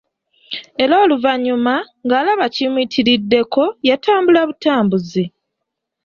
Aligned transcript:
Era 0.83 0.95
oluvannyuma, 1.03 1.75
ng'alaba 2.05 2.45
kimuyitiriddeko, 2.55 3.63
yatambulabutambuzi. 3.89 5.23